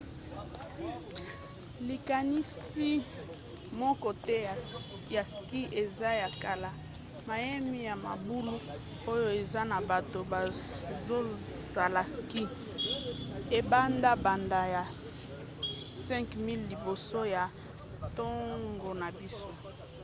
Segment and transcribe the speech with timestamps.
[1.87, 2.89] likanisi
[3.81, 4.37] moko te
[5.17, 6.69] ya ski eza ya kala—
[7.29, 8.53] mayemi ya mabulu
[9.13, 12.43] oyo eza na bato bazosala ski
[13.59, 14.81] ebanda banda na
[16.07, 17.43] 5000 liboso ya
[18.09, 19.51] ntango na biso!